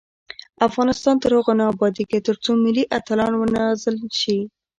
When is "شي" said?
4.19-4.37